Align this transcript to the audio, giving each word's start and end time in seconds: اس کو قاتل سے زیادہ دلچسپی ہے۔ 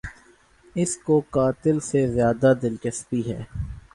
اس 0.75 0.95
کو 0.97 1.19
قاتل 1.29 1.79
سے 1.81 2.05
زیادہ 2.07 2.53
دلچسپی 2.61 3.21
ہے۔ 3.29 3.41